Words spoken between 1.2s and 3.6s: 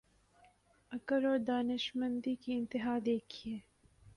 اور دانشمندی کی انتہا دیکھیے۔